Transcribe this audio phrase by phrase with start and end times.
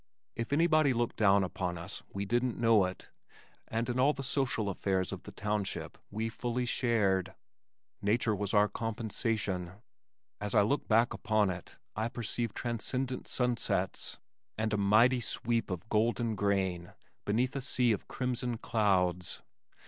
[0.35, 3.09] If anybody looked down upon us we didn't know it,
[3.67, 7.35] and in all the social affairs of the township we fully shared.
[8.01, 9.73] Nature was our compensation.
[10.39, 14.17] As I look back upon it, I perceive transcendent sunsets,
[14.57, 16.93] and a mighty sweep of golden grain
[17.23, 19.43] beneath a sea of crimson clouds.